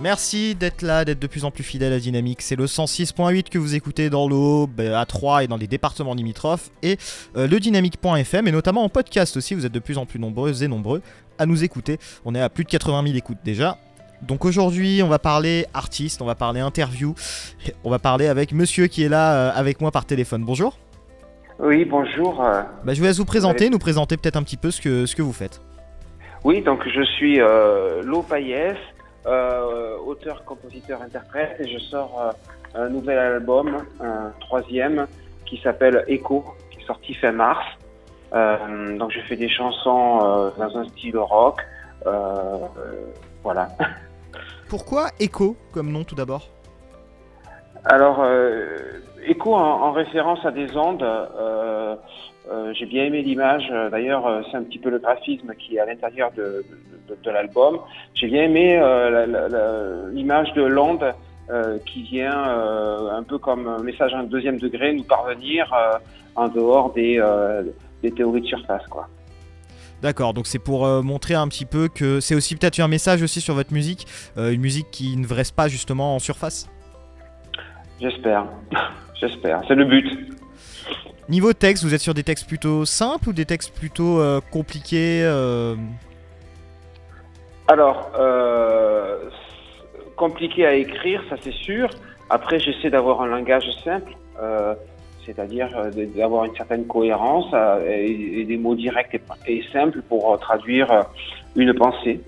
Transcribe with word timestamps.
Merci 0.00 0.54
d'être 0.54 0.82
là, 0.82 1.06
d'être 1.06 1.18
de 1.18 1.26
plus 1.26 1.46
en 1.46 1.50
plus 1.50 1.64
fidèle 1.64 1.94
à 1.94 1.98
Dynamique. 1.98 2.42
C'est 2.42 2.54
le 2.56 2.66
106.8 2.66 3.48
que 3.48 3.58
vous 3.58 3.74
écoutez 3.74 4.10
dans 4.10 4.28
l'eau, 4.28 4.68
à 4.94 5.06
3 5.06 5.44
et 5.44 5.46
dans 5.46 5.56
les 5.56 5.66
départements 5.66 6.12
limitrophes, 6.12 6.68
et 6.82 6.98
euh, 7.36 7.48
le 7.48 7.58
dynamique.fm, 7.58 8.46
et 8.46 8.52
notamment 8.52 8.84
en 8.84 8.90
podcast 8.90 9.38
aussi. 9.38 9.54
Vous 9.54 9.64
êtes 9.64 9.72
de 9.72 9.78
plus 9.78 9.96
en 9.96 10.04
plus 10.04 10.18
nombreux 10.18 10.62
et 10.62 10.68
nombreux 10.68 11.00
à 11.38 11.46
nous 11.46 11.64
écouter. 11.64 11.98
On 12.26 12.34
est 12.34 12.40
à 12.42 12.50
plus 12.50 12.64
de 12.64 12.68
80 12.68 13.04
000 13.04 13.16
écoutes 13.16 13.38
déjà. 13.42 13.78
Donc 14.20 14.44
aujourd'hui, 14.44 15.00
on 15.02 15.08
va 15.08 15.18
parler 15.18 15.64
artiste, 15.72 16.20
on 16.20 16.26
va 16.26 16.34
parler 16.34 16.60
interview, 16.60 17.14
on 17.82 17.90
va 17.90 17.98
parler 17.98 18.26
avec 18.26 18.52
monsieur 18.52 18.88
qui 18.88 19.02
est 19.02 19.08
là 19.08 19.34
euh, 19.34 19.50
avec 19.54 19.80
moi 19.80 19.90
par 19.92 20.04
téléphone. 20.04 20.44
Bonjour. 20.44 20.76
Oui, 21.58 21.86
bonjour. 21.86 22.42
Bah, 22.84 22.92
je 22.92 22.98
vous 22.98 23.06
laisse 23.06 23.16
vous 23.16 23.24
présenter, 23.24 23.70
nous 23.70 23.78
présenter 23.78 24.18
peut-être 24.18 24.36
un 24.36 24.42
petit 24.42 24.58
peu 24.58 24.70
ce 24.70 24.82
que, 24.82 25.06
ce 25.06 25.16
que 25.16 25.22
vous 25.22 25.32
faites. 25.32 25.62
Oui, 26.44 26.60
donc 26.60 26.86
je 26.86 27.02
suis 27.02 27.40
euh, 27.40 28.02
Lo 28.02 28.22
Payès, 28.22 28.76
euh, 29.26 29.65
auteur, 30.06 30.44
compositeur, 30.44 31.02
interprète, 31.02 31.56
et 31.60 31.68
je 31.68 31.78
sors 31.78 32.20
euh, 32.20 32.84
un 32.84 32.88
nouvel 32.88 33.18
album, 33.18 33.84
un 34.00 34.32
troisième, 34.40 35.06
qui 35.44 35.58
s'appelle 35.58 36.04
Echo, 36.08 36.44
qui 36.70 36.80
est 36.80 36.86
sorti 36.86 37.14
fin 37.14 37.32
mars. 37.32 37.64
Euh, 38.32 38.96
donc 38.98 39.12
je 39.12 39.20
fais 39.20 39.36
des 39.36 39.48
chansons 39.48 40.20
euh, 40.22 40.50
dans 40.58 40.76
un 40.78 40.84
style 40.88 41.18
rock. 41.18 41.60
voilà. 43.42 43.68
Pourquoi 44.68 45.08
Echo 45.20 45.56
comme 45.72 45.92
nom 45.92 46.04
tout 46.04 46.16
d'abord? 46.16 46.48
Alors, 47.84 48.26
Echo 49.24 49.54
en, 49.54 49.82
en, 49.82 49.92
référence 49.92 50.44
à 50.44 50.50
des 50.50 50.76
ondes. 50.76 51.06
J'ai 52.72 52.86
bien 52.86 53.04
aimé 53.04 53.22
l'image. 53.22 53.72
D'ailleurs, 53.92 54.44
c'est 54.50 54.56
un 54.56 54.64
petit 54.64 54.80
peu 54.80 54.90
le 54.90 54.98
graphisme 54.98 55.54
qui 55.54 55.76
est 55.76 55.80
à 55.80 55.86
l'intérieur 55.86 56.32
de, 56.32 56.64
de, 57.08 57.16
de 57.22 57.30
l'album. 57.30 57.78
J'ai 58.14 58.26
bien 58.26 58.44
aimé 58.44 58.80
l'image 60.12 60.52
de 60.54 60.62
l'onde 60.62 61.14
qui 61.84 62.02
vient 62.02 62.42
un 63.12 63.22
peu 63.22 63.38
comme 63.38 63.68
un 63.68 63.82
message 63.82 64.12
en 64.14 64.24
deuxième 64.24 64.58
degré 64.58 64.92
nous 64.92 65.04
parvenir 65.04 65.72
en 66.34 66.48
dehors 66.48 66.92
des, 66.92 67.22
des 68.02 68.10
théories 68.10 68.42
de 68.42 68.46
surface, 68.46 68.86
quoi. 68.88 69.08
D'accord, 70.02 70.34
donc 70.34 70.46
c'est 70.46 70.58
pour 70.58 70.86
montrer 71.02 71.34
un 71.34 71.48
petit 71.48 71.64
peu 71.64 71.88
que 71.88 72.20
c'est 72.20 72.34
aussi 72.34 72.54
peut-être 72.56 72.78
un 72.80 72.88
message 72.88 73.22
aussi 73.22 73.40
sur 73.40 73.54
votre 73.54 73.72
musique, 73.72 74.06
une 74.36 74.60
musique 74.60 74.90
qui 74.90 75.16
ne 75.16 75.26
reste 75.26 75.54
pas 75.54 75.68
justement 75.68 76.16
en 76.16 76.18
surface? 76.18 76.68
J'espère, 78.00 78.46
j'espère, 79.20 79.62
c'est 79.66 79.74
le 79.74 79.84
but. 79.84 80.06
Niveau 81.28 81.52
texte, 81.52 81.82
vous 81.82 81.92
êtes 81.92 82.00
sur 82.00 82.14
des 82.14 82.22
textes 82.22 82.46
plutôt 82.46 82.84
simples 82.84 83.30
ou 83.30 83.32
des 83.32 83.46
textes 83.46 83.74
plutôt 83.74 84.20
euh, 84.20 84.40
compliqués 84.52 85.22
euh? 85.24 85.74
Alors, 87.68 88.10
euh, 88.18 89.28
compliqué 90.16 90.66
à 90.66 90.74
écrire, 90.74 91.22
ça 91.28 91.36
c'est 91.40 91.52
sûr. 91.52 91.90
Après, 92.30 92.58
j'essaie 92.58 92.90
d'avoir 92.90 93.22
un 93.22 93.26
langage 93.26 93.68
simple, 93.84 94.12
c'est-à-dire 95.24 95.68
d'avoir 96.16 96.44
une 96.44 96.56
certaine 96.56 96.86
cohérence 96.86 97.54
et, 97.86 98.44
des 98.44 98.56
mots 98.56 98.74
directs 98.74 99.20
et, 99.46 99.62
simples 99.72 100.02
pour 100.08 100.36
traduire 100.40 101.06
une 101.54 101.72
pensée. 101.72 102.20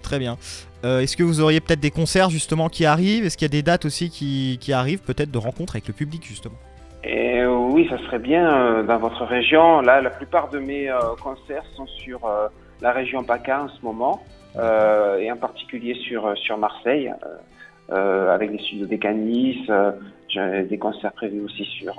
Très 0.00 0.18
bien. 0.18 0.38
Est-ce 0.82 1.18
que 1.18 1.22
vous 1.22 1.42
auriez 1.42 1.60
peut-être 1.60 1.80
des 1.80 1.90
concerts 1.90 2.30
justement 2.30 2.70
qui 2.70 2.86
arrivent? 2.86 3.26
Est-ce 3.26 3.36
qu'il 3.36 3.44
y 3.44 3.50
a 3.50 3.56
des 3.56 3.62
dates 3.62 3.84
aussi 3.84 4.08
qui, 4.08 4.56
qui 4.58 4.72
arrivent, 4.72 5.02
peut-être 5.02 5.30
de 5.30 5.38
rencontres 5.38 5.74
avec 5.74 5.86
le 5.86 5.92
public 5.92 6.24
justement? 6.24 6.56
Et 7.04 7.44
oui, 7.74 7.88
ça 7.90 7.98
serait 7.98 8.18
bien 8.18 8.48
euh, 8.48 8.82
dans 8.82 8.98
votre 8.98 9.24
région. 9.24 9.80
Là, 9.80 10.00
la 10.00 10.10
plupart 10.10 10.48
de 10.48 10.58
mes 10.58 10.88
euh, 10.88 11.00
concerts 11.20 11.64
sont 11.76 11.86
sur 11.86 12.24
euh, 12.24 12.46
la 12.80 12.92
région 12.92 13.24
PACA 13.24 13.62
en 13.62 13.68
ce 13.68 13.82
moment, 13.82 14.22
et 14.56 15.32
en 15.32 15.36
particulier 15.36 15.94
sur, 15.94 16.36
sur 16.38 16.58
Marseille, 16.58 17.12
avec 17.90 18.50
les 18.50 18.58
studios 18.58 18.86
des 18.86 18.98
Canis. 18.98 19.66
Des 20.34 20.78
concerts 20.78 21.12
prévus 21.12 21.42
aussi 21.42 21.64
sur 21.64 21.94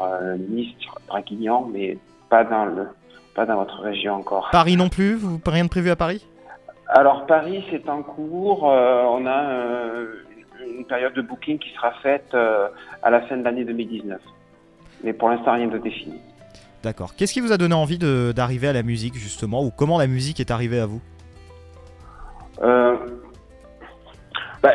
Nice, 0.49 0.73
Draguignan, 1.07 1.69
mais 1.71 1.97
pas 2.29 2.43
dans, 2.43 2.65
le, 2.65 2.89
pas 3.33 3.45
dans 3.45 3.55
votre 3.55 3.79
région 3.79 4.15
encore. 4.15 4.49
Paris 4.51 4.75
non 4.75 4.89
plus 4.89 5.15
Vous 5.15 5.39
rien 5.45 5.63
de 5.63 5.69
prévu 5.69 5.89
à 5.89 5.95
Paris? 5.95 6.25
Alors, 6.87 7.25
Paris, 7.25 7.63
c'est 7.71 7.87
en 7.87 8.03
cours. 8.03 8.63
on 8.63 9.25
a 9.25 9.43
une 10.67 10.85
période 10.85 11.13
de 11.13 11.21
booking 11.21 11.57
qui 11.59 11.69
sera 11.75 11.91
faite 12.03 12.35
à 13.03 13.09
la 13.09 13.21
fin 13.21 13.37
de 13.37 13.43
l'année 13.43 13.63
2019 13.63 14.19
mais 15.05 15.13
pour 15.13 15.29
l'instant 15.29 15.53
rien 15.53 15.67
de 15.67 15.77
défini. 15.77 16.19
D'accord. 16.85 17.15
Qu'est-ce 17.15 17.33
qui 17.33 17.39
vous 17.39 17.51
a 17.51 17.57
donné 17.57 17.73
envie 17.73 17.97
d'arriver 17.97 18.67
à 18.67 18.73
la 18.73 18.83
musique 18.83 19.15
justement, 19.15 19.63
ou 19.63 19.71
comment 19.71 19.97
la 19.97 20.05
musique 20.05 20.39
est 20.39 20.51
arrivée 20.51 20.79
à 20.79 20.85
vous 20.85 21.01
euh, 22.61 22.95
bah, 24.61 24.69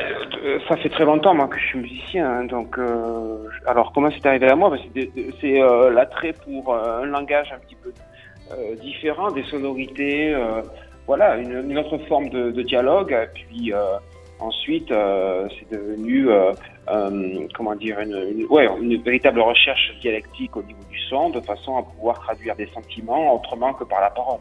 euh, 0.45 0.59
Ça 0.69 0.77
fait 0.79 0.89
très 0.89 1.05
longtemps 1.05 1.37
que 1.47 1.57
je 1.57 1.67
suis 1.67 1.79
musicien, 1.79 2.29
hein, 2.29 2.45
donc 2.47 2.77
euh, 2.79 3.47
alors 3.65 3.93
comment 3.93 4.11
c'est 4.11 4.27
arrivé 4.27 4.49
à 4.49 4.57
moi? 4.57 4.71
Bah, 4.71 5.03
C'est 5.41 5.61
l'attrait 5.95 6.35
pour 6.45 6.75
un 6.75 7.07
langage 7.07 7.53
un 7.53 7.61
petit 7.61 7.77
peu 7.77 7.93
différent, 8.83 9.31
des 9.31 9.45
sonorités, 9.45 10.35
voilà, 11.07 11.37
une, 11.37 11.79
autre 11.79 11.97
forme 12.09 12.29
de, 12.31 12.63
dialogue, 12.63 13.17
Ensuite, 14.41 14.91
euh, 14.91 15.49
c'est 15.59 15.71
devenu, 15.71 16.31
euh, 16.31 16.53
euh, 16.89 17.47
comment 17.55 17.75
dire, 17.75 18.01
une, 18.01 18.47
ouais, 18.49 18.67
une 18.81 18.97
véritable 19.03 19.41
recherche 19.41 19.93
dialectique 20.01 20.57
au 20.57 20.63
niveau 20.63 20.81
du 20.91 20.99
son, 21.11 21.29
de 21.29 21.41
façon 21.41 21.77
à 21.77 21.83
pouvoir 21.83 22.19
traduire 22.21 22.57
des 22.57 22.67
sentiments 22.69 23.35
autrement 23.35 23.75
que 23.75 23.85
par 23.85 24.01
la 24.01 24.09
parole. 24.09 24.41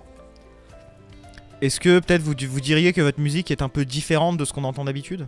Est-ce 1.61 1.81
que 1.81 1.99
peut-être 1.99 2.21
vous, 2.21 2.33
vous 2.49 2.61
diriez 2.61 2.93
que 2.93 3.01
votre 3.01 3.19
musique 3.19 3.51
est 3.51 3.61
un 3.61 3.67
peu 3.67 3.83
différente 3.83 4.37
de 4.37 4.45
ce 4.45 4.53
qu'on 4.53 4.63
entend 4.63 4.85
d'habitude? 4.85 5.27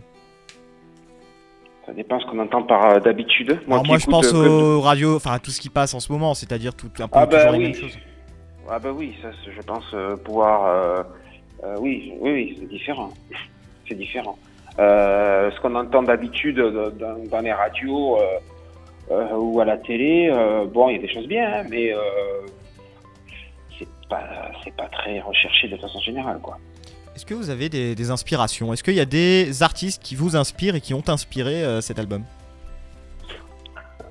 Ça 1.84 1.92
dépend 1.92 2.18
ce 2.20 2.24
qu'on 2.26 2.38
entend 2.38 2.62
par 2.62 2.98
d'habitude. 3.02 3.60
Moi, 3.66 3.82
moi 3.84 3.98
je 3.98 4.06
pense 4.06 4.32
aux 4.32 4.80
radios, 4.80 5.16
enfin 5.16 5.32
à 5.32 5.38
tout 5.38 5.50
ce 5.50 5.60
qui 5.60 5.68
passe 5.68 5.92
en 5.92 6.00
ce 6.00 6.10
moment, 6.10 6.32
c'est-à-dire 6.32 6.74
tout 6.74 6.90
un 6.98 7.08
peu 7.08 7.18
ah 7.18 7.26
bah 7.26 7.36
toujours 7.36 7.52
les 7.52 7.58
mêmes 7.58 7.74
choses. 7.74 7.98
Ah 8.70 8.78
bah 8.78 8.92
oui, 8.96 9.14
ça, 9.20 9.28
je 9.44 9.60
pense 9.60 9.84
pouvoir. 10.24 11.04
oui, 11.80 12.14
oui, 12.20 12.30
oui, 12.30 12.56
c'est 12.58 12.68
différent. 12.68 13.10
c'est 13.88 13.96
différent. 13.96 14.38
Euh, 14.78 15.50
ce 15.50 15.60
qu'on 15.60 15.74
entend 15.74 16.02
d'habitude 16.02 16.56
dans, 16.58 17.40
les 17.40 17.52
radios 17.52 18.16
euh, 18.16 18.22
euh, 19.10 19.36
ou 19.36 19.60
à 19.60 19.64
la 19.64 19.76
télé, 19.76 20.32
bon, 20.72 20.88
il 20.88 20.96
y 20.96 20.98
a 20.98 21.02
des 21.02 21.12
choses 21.12 21.26
bien, 21.26 21.60
hein, 21.60 21.64
mais 21.68 21.92
c'est 23.78 23.88
pas, 24.08 24.22
pas 24.76 24.88
très 24.88 25.20
recherché 25.20 25.68
de 25.68 25.76
façon 25.76 26.00
générale, 26.00 26.38
quoi. 26.42 26.58
Est-ce 27.14 27.26
que 27.26 27.34
vous 27.34 27.50
avez 27.50 27.68
des, 27.68 28.10
inspirations? 28.10 28.72
Est-ce 28.72 28.82
qu'il 28.82 28.94
y 28.94 29.00
a 29.00 29.04
des 29.04 29.62
artistes 29.62 30.02
qui 30.02 30.14
vous 30.14 30.34
inspirent 30.34 30.76
et 30.76 30.80
qui 30.80 30.94
ont 30.94 31.04
inspiré 31.08 31.62
cet 31.82 31.98
album? 31.98 32.24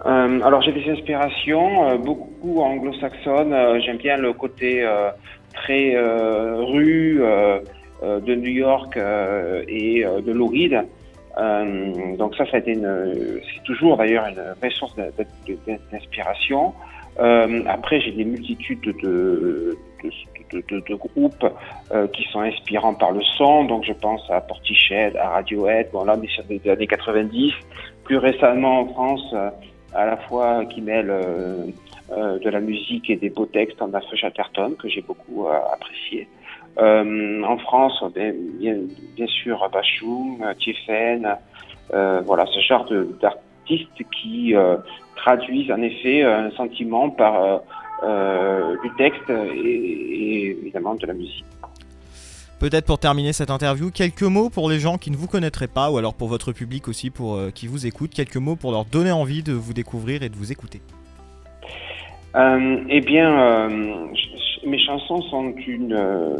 Alors 0.06 0.62
j'ai 0.62 0.72
des 0.72 0.88
inspirations, 0.90 1.98
beaucoup 1.98 2.62
anglo-saxonnes. 2.62 3.82
J'aime 3.82 3.98
bien 3.98 4.18
le 4.18 4.34
côté 4.34 4.88
très 5.54 5.96
rue, 5.98 7.24
de 8.02 8.36
New 8.36 8.50
York 8.50 8.98
euh, 8.98 9.64
et 9.68 10.04
euh, 10.04 10.22
de 10.22 10.32
Reed. 10.32 10.84
donc 12.18 12.36
ça, 12.36 12.46
ça 12.50 12.58
c'est 12.66 13.64
toujours 13.64 13.98
d'ailleurs 13.98 14.26
une 14.28 14.42
vraie 14.60 14.72
source 14.72 14.96
d'inspiration. 15.92 16.74
après, 17.68 18.02
j'ai 18.02 18.12
des 18.12 18.26
multitudes 18.26 18.82
de, 18.82 19.78
groupes 20.96 21.46
qui 22.14 22.24
sont 22.32 22.42
inspirants 22.42 22.96
par 22.96 23.12
le 23.12 23.22
son. 23.38 23.66
Donc, 23.66 23.86
je 23.86 23.94
pense 23.94 24.30
à 24.30 24.42
Portiched, 24.42 25.16
à 25.16 25.30
Radiohead. 25.30 25.90
Bon, 25.94 26.04
là, 26.04 26.18
on 26.22 26.28
sur 26.28 26.44
des 26.44 26.62
années 26.70 26.88
90. 26.88 27.54
Plus 28.04 28.18
récemment, 28.18 28.82
en 28.82 28.88
France, 28.88 29.36
à 29.94 30.06
la 30.06 30.18
fois 30.18 30.66
qui 30.66 30.82
mêle 30.82 31.14
de 32.10 32.50
la 32.50 32.60
musique 32.60 33.10
et 33.10 33.16
des 33.16 33.30
beaux 33.30 33.46
textes, 33.46 33.82
on 33.82 33.94
a 33.94 34.02
Feu 34.02 34.18
Chatterton, 34.18 34.76
que 34.78 34.90
j'ai 34.90 35.02
beaucoup 35.02 35.48
apprécié. 35.48 36.28
Euh, 36.78 37.44
en 37.44 37.58
France, 37.58 38.04
bien, 38.16 38.34
bien, 39.16 39.28
sûr, 39.28 39.70
Bachoum, 39.72 40.44
Tiefen, 40.59 41.38
euh, 41.94 42.22
voilà, 42.26 42.46
ce 42.47 42.59
genre 42.62 42.88
d'artistes 43.22 43.90
qui 44.22 44.56
euh, 44.56 44.78
traduisent 45.16 45.72
en 45.72 45.82
effet 45.82 46.23
un 46.23 46.52
sentiment 46.52 47.09
par 47.09 47.62
du 48.82 48.90
texte 48.97 49.29
et, 49.29 50.58
évidemment 50.62 50.96
de 50.96 51.06
la 51.06 51.14
musique. 51.14 51.46
Peut-être 52.59 52.85
pour 52.85 53.00
terminer 53.00 53.34
cette 53.34 53.52
interview, 53.52 53.91
quelques 53.91 54.22
mots 54.23 54.50
pour 54.50 54.70
les 54.70 54.79
gens 54.79 54.97
qui 54.97 55.12
ne 55.12 55.16
vous 55.16 55.28
connaîtraient 55.28 55.68
pas, 55.68 55.91
ou 55.91 55.97
alors 55.97 56.14
pour 56.14 56.28
votre 56.28 56.52
public 56.52 56.88
aussi, 56.88 57.09
pour 57.09 57.40
qui 57.53 57.68
vous 57.68 57.85
écoute, 57.85 58.12
quelques 58.12 58.38
mots 58.38 58.56
pour 58.56 58.72
leur 58.72 58.85
donner 58.85 59.12
envie 59.12 59.44
de 59.44 59.53
vous 59.53 59.73
découvrir 59.73 60.23
et 60.23 60.29
de 60.29 60.35
vous 60.35 60.52
écouter. 60.52 60.82
eh 62.35 63.02
bien, 63.02 63.70
mes 64.66 64.79
chansons 64.79 65.22
sont 65.23 65.53
une, 65.67 65.93
euh, 65.93 66.37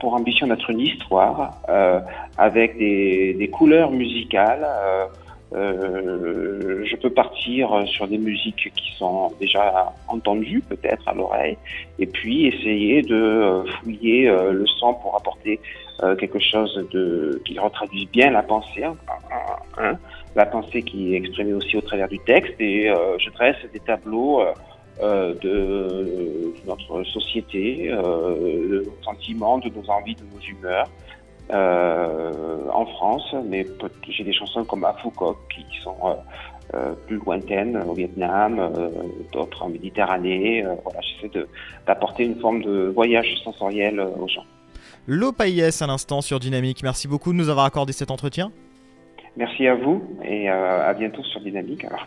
pour 0.00 0.14
ambition 0.14 0.46
d'être 0.46 0.70
une 0.70 0.80
histoire 0.80 1.60
euh, 1.68 2.00
avec 2.36 2.78
des, 2.78 3.34
des, 3.34 3.48
couleurs 3.48 3.90
musicales. 3.90 4.66
Euh, 4.66 5.06
euh, 5.54 6.84
je 6.84 6.96
peux 6.96 7.08
partir 7.08 7.70
sur 7.86 8.06
des 8.06 8.18
musiques 8.18 8.70
qui 8.76 8.92
sont 8.98 9.32
déjà 9.40 9.94
entendues 10.06 10.62
peut-être 10.68 11.08
à 11.08 11.14
l'oreille 11.14 11.56
et 11.98 12.06
puis 12.06 12.48
essayer 12.48 13.00
de 13.00 13.64
fouiller 13.80 14.26
le 14.28 14.66
son 14.78 14.92
pour 14.92 15.16
apporter 15.16 15.58
quelque 16.18 16.38
chose 16.38 16.86
de 16.92 17.40
qui 17.46 17.58
retraduise 17.58 18.08
bien 18.10 18.30
la 18.30 18.42
pensée, 18.42 18.84
hein, 18.84 18.94
hein, 19.78 19.94
la 20.36 20.44
pensée 20.44 20.82
qui 20.82 21.14
est 21.14 21.16
exprimée 21.16 21.54
aussi 21.54 21.78
au 21.78 21.80
travers 21.80 22.08
du 22.08 22.18
texte. 22.18 22.60
Et 22.60 22.92
je 23.18 23.30
dresse 23.30 23.56
des 23.72 23.80
tableaux 23.80 24.42
de, 25.00 26.54
notre 26.66 27.04
société, 27.04 27.88
de 27.88 28.84
nos 28.84 29.02
sentiments, 29.02 29.58
de 29.58 29.68
nos 29.68 29.88
envies, 29.90 30.14
de 30.14 30.24
nos 30.34 30.40
humeurs. 30.40 30.88
en 31.50 32.86
France, 32.86 33.34
mais 33.46 33.66
j'ai 34.08 34.24
des 34.24 34.32
chansons 34.32 34.64
comme 34.64 34.84
Afouko 34.84 35.36
qui 35.50 35.64
sont 35.82 36.16
euh, 36.74 36.92
plus 37.06 37.16
lointaines 37.16 37.82
au 37.88 37.94
Vietnam, 37.94 38.58
euh, 38.58 38.90
d'autres 39.32 39.62
en 39.62 39.70
Méditerranée. 39.70 40.62
Euh, 40.62 40.74
voilà, 40.84 41.00
j'essaie 41.00 41.32
d'apporter 41.86 42.24
une 42.24 42.38
forme 42.38 42.60
de 42.62 42.92
voyage 42.94 43.36
sensoriel 43.42 43.98
aux 43.98 44.28
gens. 44.28 44.44
Lo 45.06 45.32
à 45.38 45.86
l'instant 45.86 46.20
sur 46.20 46.38
Dynamique. 46.38 46.82
Merci 46.82 47.08
beaucoup 47.08 47.32
de 47.32 47.38
nous 47.38 47.48
avoir 47.48 47.64
accordé 47.64 47.94
cet 47.94 48.10
entretien. 48.10 48.52
Merci 49.38 49.66
à 49.66 49.76
vous 49.76 50.02
et 50.22 50.50
à 50.50 50.92
bientôt 50.92 51.22
sur 51.22 51.40
Dynamique. 51.40 51.86
Alors. 51.86 52.06